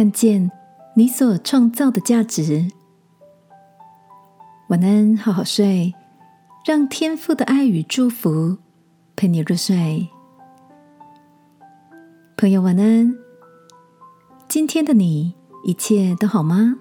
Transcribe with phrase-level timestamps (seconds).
[0.00, 0.50] 看见
[0.96, 2.70] 你所创造的价值。
[4.70, 5.92] 晚安，好好睡，
[6.64, 8.56] 让天父的爱与祝福
[9.14, 10.08] 陪你入睡。
[12.38, 13.14] 朋友，晚安。
[14.48, 15.34] 今天的你
[15.66, 16.78] 一切都好吗？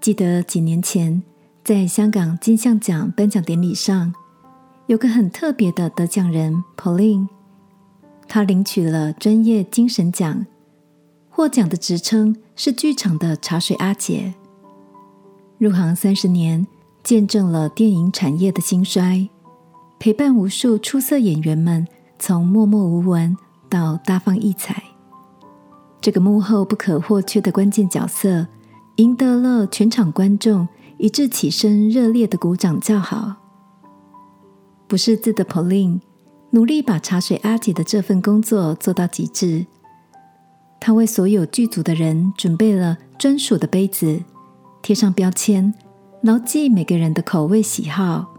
[0.00, 1.20] 记得几年前
[1.64, 4.14] 在香港金像奖颁奖典礼上，
[4.86, 7.26] 有个很特别的得奖人 Pauline。
[8.28, 10.44] 他领取了专业精神奖，
[11.28, 14.34] 获奖的职称是剧场的茶水阿姐。
[15.58, 16.66] 入行三十年，
[17.02, 19.28] 见证了电影产业的兴衰，
[19.98, 21.86] 陪伴无数出色演员们
[22.18, 23.36] 从默默无闻
[23.68, 24.82] 到大放异彩。
[26.00, 28.46] 这个幕后不可或缺的关键角色，
[28.96, 33.36] 赢得了全场观众一致起身热烈的鼓掌叫好。
[34.86, 36.00] 不是字的 Pauline。
[36.54, 39.66] 努力把茶水阿姐的这份工作做到极致。
[40.78, 44.22] 他为所有剧组的人准备了专属的杯子，
[44.80, 45.74] 贴上标签，
[46.20, 48.34] 牢记每个人的口味喜好：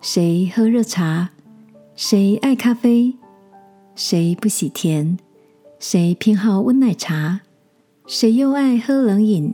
[0.00, 1.30] 谁喝热茶，
[1.96, 3.16] 谁爱咖啡，
[3.96, 5.18] 谁不喜甜，
[5.80, 7.40] 谁偏好温奶茶，
[8.06, 9.52] 谁又爱喝冷饮。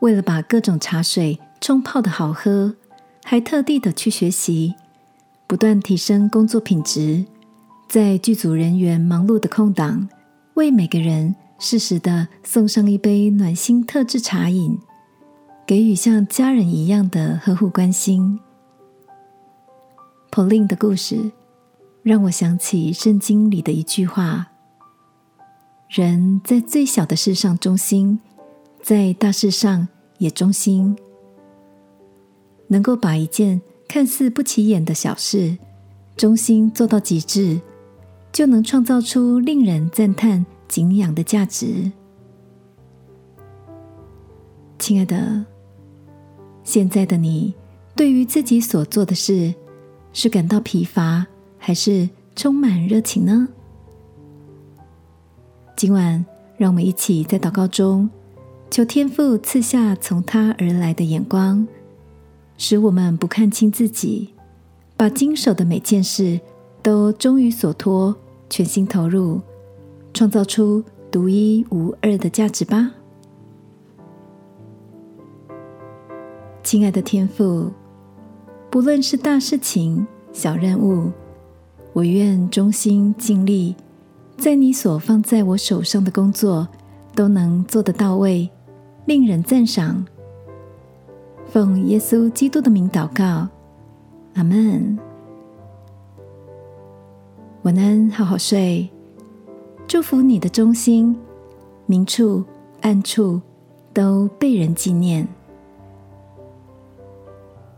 [0.00, 2.76] 为了把各种茶水冲泡的好喝，
[3.22, 4.74] 还特地的去学习。
[5.48, 7.24] 不断提升工作品质，
[7.88, 10.06] 在剧组人员忙碌的空档，
[10.54, 14.78] 为每个人适时的送上一杯暖心特制茶饮，
[15.66, 18.38] 给予像家人一样的呵护关心。
[20.30, 21.32] Pauline 的故事
[22.02, 24.48] 让我想起圣经里的一句话
[25.88, 28.20] ：“人在最小的事上忠心，
[28.82, 29.88] 在大事上
[30.18, 30.94] 也忠心。”
[32.68, 33.62] 能够把一件。
[33.88, 35.56] 看似不起眼的小事，
[36.14, 37.58] 忠心做到极致，
[38.30, 41.90] 就能创造出令人赞叹、敬仰的价值。
[44.78, 45.44] 亲爱的，
[46.62, 47.54] 现在的你，
[47.96, 49.54] 对于自己所做的事，
[50.12, 51.26] 是感到疲乏，
[51.56, 53.48] 还是充满热情呢？
[55.76, 56.24] 今晚，
[56.58, 58.10] 让我们一起在祷告中，
[58.70, 61.66] 求天父赐下从他而来的眼光。
[62.58, 64.34] 使我们不看清自己，
[64.96, 66.38] 把经手的每件事
[66.82, 68.14] 都忠于所托，
[68.50, 69.40] 全心投入，
[70.12, 72.90] 创造出独一无二的价值吧。
[76.64, 77.70] 亲爱的天父，
[78.68, 81.12] 不论是大事情、小任务，
[81.92, 83.76] 我愿忠心尽力，
[84.36, 86.68] 在你所放在我手上的工作
[87.14, 88.50] 都能做得到位，
[89.06, 90.04] 令人赞赏。
[91.48, 93.48] 奉耶稣基督的名祷告，
[94.34, 94.98] 阿门。
[97.62, 98.86] 晚安，好好睡。
[99.86, 101.18] 祝福你的中心，
[101.86, 102.44] 明处
[102.82, 103.40] 暗处
[103.94, 105.26] 都被人纪念。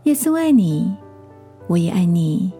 [0.03, 0.93] 耶稣爱你，
[1.67, 2.51] 我也爱你。